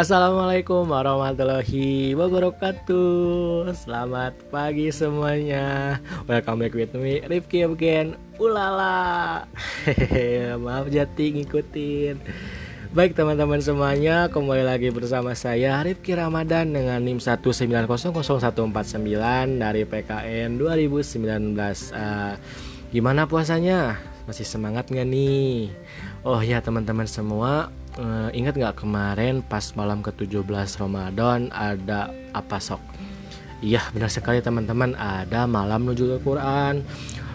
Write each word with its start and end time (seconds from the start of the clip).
Assalamualaikum 0.00 0.88
warahmatullahi 0.88 2.16
wabarakatuh. 2.16 3.68
Selamat 3.76 4.32
pagi 4.48 4.88
semuanya. 4.88 6.00
Welcome 6.24 6.64
back 6.64 6.72
with 6.72 6.96
me 6.96 7.20
Rifki 7.28 7.68
again 7.68 8.16
Ulala. 8.40 9.44
Maaf 10.64 10.88
jati 10.88 11.36
ngikutin. 11.36 12.16
Baik 12.96 13.12
teman-teman 13.12 13.60
semuanya 13.60 14.32
Kembali 14.32 14.64
lagi 14.64 14.88
bersama 14.90 15.36
saya 15.36 15.78
Rifki 15.78 16.10
Ramadan 16.10 16.74
Dengan 16.74 16.98
NIM 16.98 17.22
1900149 17.22 18.58
Dari 19.62 19.86
PKN 19.86 20.58
2019 20.58 21.54
uh, 21.94 22.34
Gimana 22.90 23.30
puasanya? 23.30 23.94
Masih 24.26 24.42
semangat 24.42 24.90
gak 24.90 25.06
nih? 25.06 25.70
Oh 26.26 26.42
ya 26.42 26.58
teman-teman 26.58 27.06
semua 27.06 27.70
uh, 28.00 28.28
ingat 28.32 28.56
nggak 28.56 28.80
kemarin 28.80 29.44
pas 29.44 29.62
malam 29.76 30.00
ke-17 30.00 30.48
Ramadan 30.80 31.52
ada 31.52 32.08
apa 32.32 32.56
sok? 32.56 32.80
Iya 33.60 33.84
benar 33.92 34.08
sekali 34.08 34.40
teman-teman 34.40 34.96
ada 34.96 35.44
malam 35.44 35.84
nuzul 35.84 36.16
Al-Quran 36.16 36.80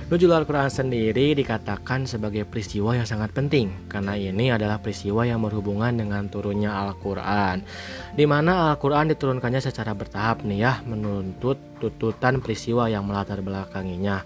Nuzul 0.06 0.38
Al-Quran 0.38 0.70
sendiri 0.70 1.34
dikatakan 1.34 2.06
sebagai 2.06 2.46
peristiwa 2.46 2.94
yang 2.94 3.10
sangat 3.10 3.34
penting 3.34 3.90
karena 3.90 4.14
ini 4.14 4.54
adalah 4.54 4.78
peristiwa 4.78 5.26
yang 5.26 5.42
berhubungan 5.42 5.98
dengan 5.98 6.30
turunnya 6.30 6.78
Al-Quran 6.78 7.66
di 8.14 8.30
mana 8.30 8.70
Al-Quran 8.70 9.10
diturunkannya 9.10 9.66
secara 9.66 9.98
bertahap 9.98 10.46
nih 10.46 10.62
ya 10.62 10.74
menuntut 10.86 11.58
tututan 11.82 12.38
peristiwa 12.38 12.86
yang 12.86 13.10
melatar 13.10 13.42
belakanginya. 13.42 14.22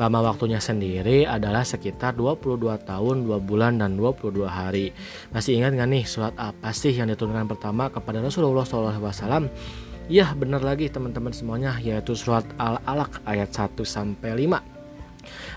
Lama 0.00 0.32
waktunya 0.32 0.64
sendiri 0.64 1.28
adalah 1.28 1.60
sekitar 1.60 2.16
22 2.16 2.88
tahun, 2.88 3.28
2 3.28 3.36
bulan, 3.44 3.84
dan 3.84 4.00
22 4.00 4.48
hari. 4.48 4.96
Masih 5.28 5.60
ingat 5.60 5.76
nggak 5.76 5.88
nih 5.92 6.04
surat 6.08 6.32
apa 6.40 6.72
sih 6.72 6.96
yang 6.96 7.12
diturunkan 7.12 7.44
pertama 7.52 7.92
kepada 7.92 8.24
Rasulullah 8.24 8.64
SAW? 8.64 9.44
Ya 10.08 10.32
benar 10.32 10.64
lagi 10.64 10.88
teman-teman 10.88 11.36
semuanya 11.36 11.76
yaitu 11.84 12.16
surat 12.16 12.48
Al-Alaq 12.56 13.20
ayat 13.28 13.52
1 13.52 13.76
sampai 13.84 14.48
5 14.48 14.77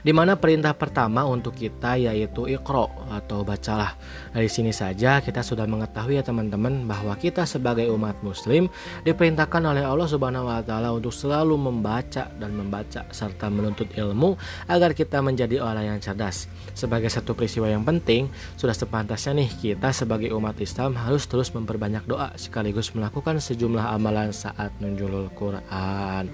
di 0.01 0.11
mana 0.11 0.37
perintah 0.37 0.73
pertama 0.73 1.25
untuk 1.25 1.53
kita 1.53 1.97
yaitu 1.97 2.49
ikro 2.49 2.89
atau 3.11 3.45
bacalah. 3.45 3.95
Dari 4.33 4.49
sini 4.49 4.73
saja 4.73 5.21
kita 5.21 5.45
sudah 5.45 5.69
mengetahui 5.69 6.17
ya 6.17 6.23
teman-teman 6.25 6.85
bahwa 6.89 7.13
kita 7.19 7.45
sebagai 7.45 7.87
umat 7.93 8.19
muslim 8.25 8.71
diperintahkan 9.05 9.61
oleh 9.61 9.83
Allah 9.85 10.07
Subhanahu 10.09 10.49
wa 10.49 10.61
taala 10.65 10.95
untuk 10.95 11.13
selalu 11.13 11.55
membaca 11.57 12.27
dan 12.37 12.51
membaca 12.55 13.05
serta 13.13 13.47
menuntut 13.51 13.91
ilmu 13.93 14.35
agar 14.67 14.95
kita 14.97 15.21
menjadi 15.21 15.61
orang 15.61 15.95
yang 15.95 15.99
cerdas. 16.01 16.49
Sebagai 16.71 17.11
satu 17.11 17.37
peristiwa 17.37 17.69
yang 17.69 17.83
penting, 17.85 18.31
sudah 18.57 18.73
sepantasnya 18.73 19.43
nih 19.43 19.49
kita 19.59 19.93
sebagai 19.93 20.33
umat 20.33 20.57
Islam 20.57 20.97
harus 20.97 21.27
terus 21.29 21.53
memperbanyak 21.53 22.07
doa 22.07 22.33
sekaligus 22.39 22.95
melakukan 22.97 23.37
sejumlah 23.37 23.93
amalan 23.93 24.33
saat 24.33 24.73
menjulul 24.81 25.29
Quran. 25.35 26.31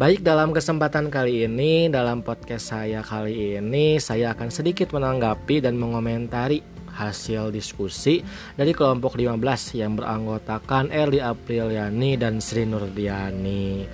Baik, 0.00 0.24
dalam 0.24 0.56
kesempatan 0.56 1.12
kali 1.12 1.44
ini, 1.44 1.92
dalam 1.92 2.24
podcast 2.24 2.72
saya 2.72 3.04
kali 3.04 3.60
ini, 3.60 4.00
saya 4.00 4.32
akan 4.32 4.48
sedikit 4.48 4.96
menanggapi 4.96 5.60
dan 5.60 5.76
mengomentari 5.76 6.64
hasil 6.88 7.52
diskusi 7.52 8.24
dari 8.56 8.72
kelompok 8.72 9.20
15 9.20 9.76
yang 9.76 10.00
beranggotakan 10.00 10.88
Erli 10.88 11.20
Apriliani 11.20 12.16
dan 12.16 12.40
Sri 12.40 12.64
Nurdiani. 12.64 13.84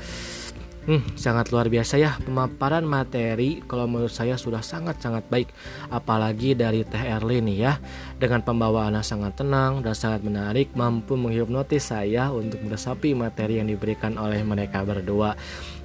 Hmm, 0.86 1.02
sangat 1.18 1.50
luar 1.50 1.66
biasa 1.66 1.98
ya. 1.98 2.14
Pemaparan 2.22 2.86
materi 2.86 3.58
kalau 3.66 3.90
menurut 3.90 4.14
saya 4.14 4.38
sudah 4.38 4.62
sangat-sangat 4.62 5.26
baik 5.26 5.50
apalagi 5.90 6.54
dari 6.54 6.86
Teh 6.86 7.02
Erli 7.02 7.42
nih 7.42 7.58
ya. 7.58 7.74
Dengan 8.22 8.46
pembawaannya 8.46 9.02
sangat 9.02 9.34
tenang 9.34 9.82
dan 9.82 9.98
sangat 9.98 10.22
menarik 10.22 10.70
mampu 10.78 11.18
menghipnotis 11.18 11.90
saya 11.90 12.30
untuk 12.30 12.62
meresapi 12.62 13.18
materi 13.18 13.58
yang 13.58 13.66
diberikan 13.66 14.14
oleh 14.14 14.46
mereka 14.46 14.86
berdua. 14.86 15.34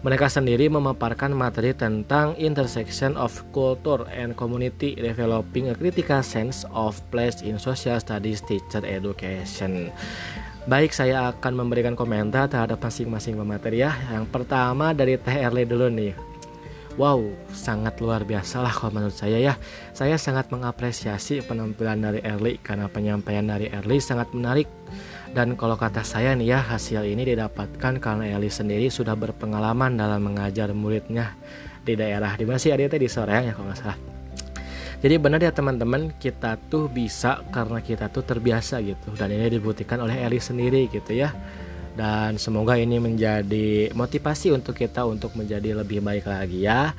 Mereka 0.05 0.29
sendiri 0.29 0.69
memaparkan 0.69 1.33
materi 1.33 1.73
tentang 1.73 2.37
intersection 2.37 3.17
of 3.17 3.33
culture 3.49 4.05
and 4.13 4.37
community 4.37 4.93
developing 4.93 5.73
a 5.73 5.75
critical 5.77 6.21
sense 6.21 6.61
of 6.77 7.01
place 7.09 7.41
in 7.41 7.57
social 7.57 7.97
studies 7.97 8.45
teacher 8.45 8.85
education 8.85 9.89
Baik, 10.71 10.95
saya 10.95 11.27
akan 11.35 11.67
memberikan 11.67 11.99
komentar 11.99 12.47
terhadap 12.47 12.79
masing-masing 12.79 13.35
pemateri 13.35 13.83
ya. 13.83 13.91
Yang 14.07 14.31
pertama 14.31 14.95
dari 14.95 15.19
Teh 15.19 15.35
Erle 15.35 15.67
dulu 15.67 15.91
nih. 15.91 16.15
Wow, 16.95 17.27
sangat 17.51 17.99
luar 17.99 18.23
biasa 18.23 18.63
lah 18.63 18.71
kalau 18.71 18.95
menurut 18.95 19.11
saya 19.11 19.35
ya. 19.35 19.59
Saya 19.91 20.15
sangat 20.15 20.47
mengapresiasi 20.47 21.43
penampilan 21.43 21.99
dari 21.99 22.23
Erli 22.23 22.55
karena 22.63 22.87
penyampaian 22.87 23.43
dari 23.43 23.67
Erli 23.67 23.99
sangat 23.99 24.31
menarik. 24.31 24.71
Dan 25.35 25.59
kalau 25.59 25.75
kata 25.75 26.07
saya 26.07 26.39
nih 26.39 26.55
ya, 26.55 26.63
hasil 26.63 27.03
ini 27.03 27.35
didapatkan 27.35 27.99
karena 27.99 28.31
Erli 28.31 28.47
sendiri 28.47 28.87
sudah 28.87 29.19
berpengalaman 29.19 29.99
dalam 29.99 30.23
mengajar 30.23 30.71
muridnya 30.71 31.35
di 31.83 31.99
daerah 31.99 32.31
di 32.39 32.47
mana 32.47 32.55
sih 32.55 32.71
di 32.71 33.09
Soreang 33.11 33.43
ya 33.43 33.51
kalau 33.51 33.67
nggak 33.75 33.79
salah. 33.83 34.10
Jadi 35.01 35.17
benar 35.17 35.41
ya 35.41 35.49
teman-teman 35.49 36.13
kita 36.21 36.61
tuh 36.69 36.85
bisa 36.85 37.41
karena 37.49 37.81
kita 37.81 38.13
tuh 38.13 38.21
terbiasa 38.21 38.85
gitu 38.85 39.09
dan 39.17 39.33
ini 39.33 39.49
dibuktikan 39.49 39.97
oleh 39.97 40.13
Eli 40.21 40.37
sendiri 40.37 40.85
gitu 40.93 41.17
ya. 41.17 41.33
Dan 41.91 42.39
semoga 42.39 42.79
ini 42.79 43.03
menjadi 43.03 43.91
motivasi 43.91 44.55
untuk 44.55 44.79
kita 44.79 45.03
untuk 45.03 45.35
menjadi 45.35 45.83
lebih 45.83 45.99
baik 45.99 46.23
lagi 46.23 46.63
ya. 46.63 46.95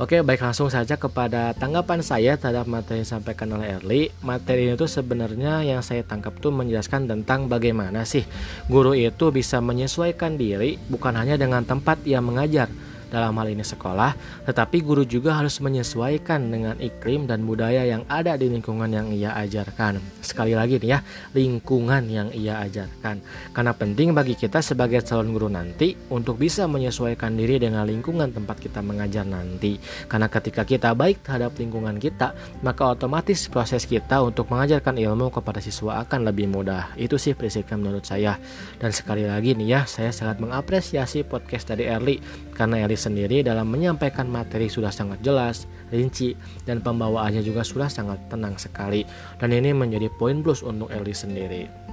Oke, 0.00 0.24
baik 0.24 0.40
langsung 0.40 0.72
saja 0.72 0.96
kepada 0.96 1.52
tanggapan 1.52 2.00
saya 2.00 2.40
terhadap 2.40 2.64
materi 2.64 3.04
yang 3.04 3.04
disampaikan 3.04 3.52
oleh 3.52 3.76
Erli. 3.76 4.08
Materi 4.24 4.72
ini 4.72 4.80
tuh 4.80 4.88
sebenarnya 4.88 5.60
yang 5.60 5.84
saya 5.84 6.00
tangkap 6.08 6.40
tuh 6.40 6.56
menjelaskan 6.56 7.04
tentang 7.04 7.52
bagaimana 7.52 8.08
sih 8.08 8.24
guru 8.64 8.96
itu 8.96 9.28
bisa 9.28 9.60
menyesuaikan 9.60 10.40
diri 10.40 10.80
bukan 10.88 11.20
hanya 11.20 11.36
dengan 11.36 11.60
tempat 11.68 12.00
yang 12.08 12.24
mengajar, 12.24 12.72
dalam 13.10 13.34
hal 13.36 13.50
ini 13.50 13.66
sekolah, 13.66 14.14
tetapi 14.46 14.80
guru 14.86 15.02
juga 15.02 15.36
harus 15.36 15.58
menyesuaikan 15.58 16.46
dengan 16.48 16.78
iklim 16.78 17.26
dan 17.26 17.42
budaya 17.42 17.82
yang 17.82 18.06
ada 18.06 18.38
di 18.38 18.46
lingkungan 18.46 18.88
yang 18.88 19.10
ia 19.10 19.34
ajarkan. 19.34 19.98
Sekali 20.22 20.54
lagi 20.54 20.78
nih 20.78 20.90
ya, 20.94 20.98
lingkungan 21.34 22.06
yang 22.06 22.28
ia 22.30 22.62
ajarkan. 22.62 23.18
Karena 23.50 23.72
penting 23.74 24.14
bagi 24.14 24.38
kita 24.38 24.62
sebagai 24.62 25.02
calon 25.02 25.34
guru 25.34 25.50
nanti 25.50 25.98
untuk 26.14 26.38
bisa 26.38 26.70
menyesuaikan 26.70 27.34
diri 27.34 27.58
dengan 27.58 27.82
lingkungan 27.82 28.30
tempat 28.30 28.62
kita 28.62 28.78
mengajar 28.80 29.26
nanti. 29.26 29.76
Karena 30.06 30.30
ketika 30.30 30.62
kita 30.62 30.94
baik 30.94 31.26
terhadap 31.26 31.58
lingkungan 31.58 31.98
kita, 31.98 32.32
maka 32.62 32.94
otomatis 32.94 33.50
proses 33.50 33.82
kita 33.84 34.22
untuk 34.22 34.46
mengajarkan 34.54 34.94
ilmu 34.94 35.34
kepada 35.34 35.58
siswa 35.58 36.06
akan 36.06 36.30
lebih 36.30 36.46
mudah. 36.46 36.94
Itu 36.94 37.18
sih 37.18 37.34
prinsipnya 37.34 37.74
menurut 37.74 38.06
saya. 38.06 38.38
Dan 38.78 38.94
sekali 38.94 39.26
lagi 39.26 39.56
nih 39.58 39.68
ya, 39.68 39.80
saya 39.88 40.14
sangat 40.14 40.38
mengapresiasi 40.38 41.26
podcast 41.26 41.72
dari 41.72 41.88
Erli 41.88 42.20
karena 42.54 42.84
Erli 42.84 42.99
sendiri 43.00 43.40
dalam 43.40 43.72
menyampaikan 43.72 44.28
materi 44.28 44.68
sudah 44.68 44.92
sangat 44.92 45.24
jelas, 45.24 45.64
rinci, 45.88 46.36
dan 46.68 46.84
pembawaannya 46.84 47.40
juga 47.40 47.64
sudah 47.64 47.88
sangat 47.88 48.20
tenang 48.28 48.60
sekali. 48.60 49.08
Dan 49.40 49.56
ini 49.56 49.72
menjadi 49.72 50.12
poin 50.20 50.44
plus 50.44 50.60
untuk 50.60 50.92
Eli 50.92 51.16
sendiri. 51.16 51.89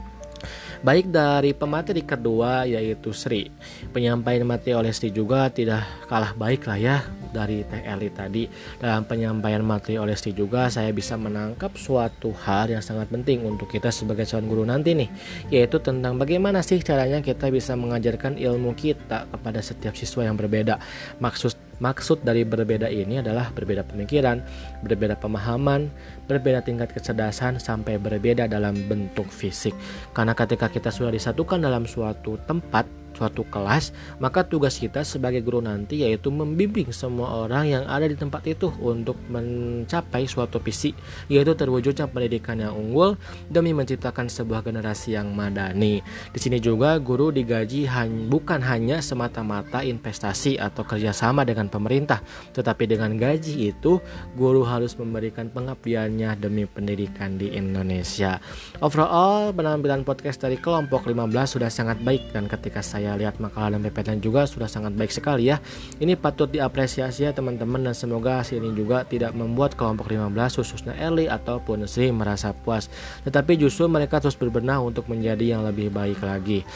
Baik 0.82 1.10
dari 1.12 1.52
pemateri 1.52 2.02
kedua 2.06 2.64
yaitu 2.64 3.12
Sri. 3.12 3.50
Penyampaian 3.92 4.46
materi 4.46 4.78
oleh 4.78 4.94
Sri 4.94 5.12
juga 5.12 5.50
tidak 5.52 5.86
kalah 6.08 6.32
baik 6.38 6.66
lah 6.70 6.80
ya 6.80 6.98
dari 7.36 7.62
Teh 7.68 7.84
Eli 7.84 8.10
tadi. 8.14 8.48
Dalam 8.80 9.04
penyampaian 9.04 9.62
materi 9.62 10.00
oleh 10.00 10.16
Sri 10.16 10.32
juga 10.32 10.72
saya 10.72 10.90
bisa 10.96 11.20
menangkap 11.20 11.76
suatu 11.76 12.32
hal 12.48 12.72
yang 12.72 12.82
sangat 12.82 13.12
penting 13.12 13.44
untuk 13.44 13.68
kita 13.68 13.92
sebagai 13.92 14.24
calon 14.26 14.48
guru 14.48 14.64
nanti 14.64 14.96
nih 14.96 15.10
Yaitu 15.52 15.84
tentang 15.84 16.16
bagaimana 16.16 16.64
sih 16.64 16.80
caranya 16.80 17.20
kita 17.20 17.52
bisa 17.52 17.76
mengajarkan 17.76 18.40
ilmu 18.40 18.74
kita 18.78 19.28
kepada 19.28 19.60
setiap 19.60 19.94
siswa 19.94 20.24
yang 20.26 20.40
berbeda. 20.40 20.80
Maksud 21.20 21.67
Maksud 21.78 22.26
dari 22.26 22.42
berbeda 22.42 22.90
ini 22.90 23.22
adalah 23.22 23.54
berbeda 23.54 23.86
pemikiran, 23.86 24.42
berbeda 24.82 25.14
pemahaman, 25.18 25.94
berbeda 26.26 26.66
tingkat 26.66 26.90
kecerdasan, 26.94 27.62
sampai 27.62 28.02
berbeda 28.02 28.50
dalam 28.50 28.74
bentuk 28.90 29.30
fisik. 29.30 29.78
Karena 30.14 30.34
ketika 30.34 30.74
kita 30.74 30.90
sudah 30.90 31.14
disatukan 31.14 31.62
dalam 31.62 31.86
suatu 31.86 32.42
tempat, 32.50 32.90
suatu 33.18 33.42
kelas, 33.50 33.90
maka 34.22 34.46
tugas 34.46 34.78
kita 34.78 35.02
sebagai 35.02 35.42
guru 35.42 35.66
nanti 35.66 36.06
yaitu 36.06 36.30
membimbing 36.30 36.94
semua 36.94 37.50
orang 37.50 37.66
yang 37.66 37.84
ada 37.90 38.06
di 38.06 38.14
tempat 38.14 38.46
itu 38.46 38.70
untuk 38.78 39.18
mencapai 39.34 40.30
suatu 40.30 40.62
visi, 40.62 40.94
yaitu 41.26 41.58
terwujudnya 41.58 42.06
pendidikan 42.06 42.62
yang 42.62 42.78
unggul 42.78 43.18
demi 43.50 43.74
menciptakan 43.74 44.30
sebuah 44.30 44.62
generasi 44.62 45.18
yang 45.18 45.34
madani. 45.34 46.06
Di 46.30 46.38
sini 46.38 46.62
juga 46.62 47.02
guru 47.02 47.34
digaji 47.34 47.90
bukan 48.30 48.62
hanya 48.62 49.00
semata-mata 49.02 49.82
investasi 49.82 50.60
atau 50.60 50.84
kerjasama 50.84 51.48
dengan 51.48 51.72
pemerintah, 51.72 52.20
tetapi 52.52 52.86
dengan 52.86 53.16
gaji 53.16 53.72
itu 53.72 53.98
guru 54.36 54.68
harus 54.68 54.94
memberikan 55.00 55.48
pengabdiannya 55.48 56.36
demi 56.38 56.68
pendidikan 56.68 57.40
di 57.40 57.56
Indonesia. 57.56 58.44
Overall, 58.84 59.56
penampilan 59.56 60.04
podcast 60.04 60.44
dari 60.44 60.60
kelompok 60.60 61.08
15 61.08 61.56
sudah 61.56 61.72
sangat 61.72 62.04
baik 62.04 62.36
dan 62.36 62.52
ketika 62.52 62.84
saya 62.84 63.07
saya 63.08 63.16
lihat 63.16 63.40
makalah 63.40 63.80
dan 63.80 63.88
PPT 63.88 64.20
juga 64.20 64.44
sudah 64.44 64.68
sangat 64.68 64.92
baik 64.92 65.16
sekali 65.16 65.48
ya. 65.48 65.64
Ini 66.04 66.20
patut 66.20 66.52
diapresiasi 66.52 67.24
ya 67.24 67.32
teman-teman 67.32 67.80
dan 67.80 67.96
semoga 67.96 68.44
hasil 68.44 68.60
ini 68.60 68.76
juga 68.76 69.08
tidak 69.08 69.32
membuat 69.32 69.80
kelompok 69.80 70.12
15 70.12 70.36
khususnya 70.60 70.92
Eli 71.00 71.32
ataupun 71.32 71.88
Sri 71.88 72.12
merasa 72.12 72.52
puas. 72.52 72.92
Tetapi 73.24 73.56
justru 73.56 73.88
mereka 73.88 74.20
terus 74.20 74.36
berbenah 74.36 74.84
untuk 74.84 75.08
menjadi 75.08 75.56
yang 75.56 75.64
lebih 75.64 75.88
baik 75.88 76.20
lagi. 76.20 76.68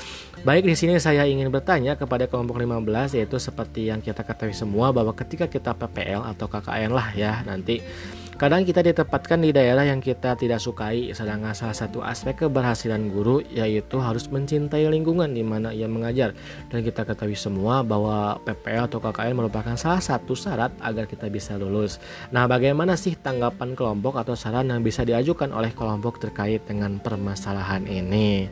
Baik 0.48 0.72
di 0.72 0.80
sini 0.80 0.96
saya 1.04 1.28
ingin 1.28 1.52
bertanya 1.52 2.00
kepada 2.00 2.32
kelompok 2.32 2.64
15 2.64 3.20
yaitu 3.20 3.36
seperti 3.36 3.92
yang 3.92 4.00
kita 4.00 4.24
ketahui 4.24 4.56
semua 4.56 4.96
bahwa 4.96 5.12
ketika 5.12 5.52
kita 5.52 5.76
PPL 5.76 6.24
atau 6.32 6.48
KKN 6.48 6.96
lah 6.96 7.12
ya 7.12 7.44
nanti 7.44 7.84
Kadang 8.42 8.66
kita 8.66 8.82
ditempatkan 8.82 9.38
di 9.38 9.54
daerah 9.54 9.86
yang 9.86 10.02
kita 10.02 10.34
tidak 10.34 10.58
sukai, 10.58 11.14
sedangkan 11.14 11.54
salah 11.54 11.78
satu 11.78 12.02
aspek 12.02 12.42
keberhasilan 12.42 13.14
guru 13.14 13.46
yaitu 13.54 14.02
harus 14.02 14.26
mencintai 14.34 14.90
lingkungan 14.90 15.30
di 15.30 15.46
mana 15.46 15.70
ia 15.70 15.86
mengajar. 15.86 16.34
Dan 16.74 16.82
kita 16.82 17.06
ketahui 17.06 17.38
semua 17.38 17.86
bahwa 17.86 18.42
PPL 18.42 18.90
atau 18.90 18.98
KKN 18.98 19.38
merupakan 19.38 19.78
salah 19.78 20.02
satu 20.02 20.34
syarat 20.34 20.74
agar 20.82 21.06
kita 21.06 21.30
bisa 21.30 21.54
lulus. 21.54 22.02
Nah, 22.34 22.50
bagaimana 22.50 22.98
sih 22.98 23.14
tanggapan 23.14 23.78
kelompok 23.78 24.18
atau 24.18 24.34
saran 24.34 24.74
yang 24.74 24.82
bisa 24.82 25.06
diajukan 25.06 25.54
oleh 25.54 25.70
kelompok 25.78 26.18
terkait 26.18 26.66
dengan 26.66 26.98
permasalahan 26.98 27.86
ini? 27.86 28.50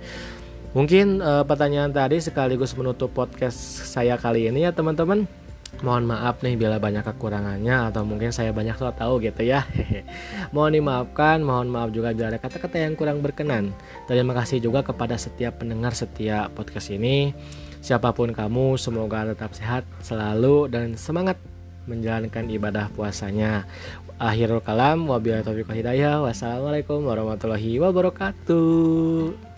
Mungkin 0.77 1.17
uh, 1.17 1.41
pertanyaan 1.41 1.89
tadi 1.89 2.21
sekaligus 2.21 2.77
menutup 2.77 3.09
podcast 3.09 3.57
saya 3.89 4.21
kali 4.21 4.53
ini 4.53 4.69
ya 4.69 4.69
teman-teman 4.69 5.25
mohon 5.79 6.03
maaf 6.09 6.43
nih 6.43 6.59
bila 6.59 6.75
banyak 6.81 7.05
kekurangannya 7.07 7.87
atau 7.93 8.03
mungkin 8.03 8.35
saya 8.35 8.51
banyak 8.51 8.75
so 8.75 8.91
tahu 8.91 9.23
gitu 9.23 9.47
ya. 9.47 9.63
Mohon 10.55 10.81
dimaafkan 10.81 11.39
mohon 11.39 11.71
maaf 11.71 11.95
juga 11.95 12.11
bila 12.11 12.35
ada 12.35 12.39
kata-kata 12.41 12.83
yang 12.83 12.99
kurang 12.99 13.23
berkenan. 13.23 13.71
Terima 14.09 14.35
kasih 14.35 14.59
juga 14.59 14.83
kepada 14.83 15.15
setiap 15.15 15.63
pendengar 15.63 15.95
setiap 15.95 16.51
podcast 16.51 16.91
ini. 16.91 17.31
Siapa 17.79 18.11
pun 18.11 18.35
kamu 18.35 18.75
semoga 18.75 19.23
tetap 19.23 19.55
sehat 19.55 19.87
selalu 20.03 20.67
dan 20.67 20.99
semangat 20.99 21.39
menjalankan 21.87 22.45
ibadah 22.51 22.91
puasanya. 22.91 23.63
Akhirul 24.19 24.59
kalam 24.59 25.07
wabillahi 25.07 25.47
taufiq 25.47 25.71
hidayah. 25.71 26.19
Wassalamualaikum 26.19 27.07
warahmatullahi 27.07 27.79
wabarakatuh 27.79 29.48